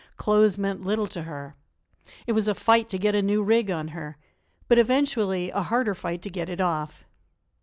[0.17, 1.53] Clothes meant little to her.
[2.25, 4.17] It was a fight to get a new rig on her;
[4.67, 7.05] but eventually a harder fight to get it off.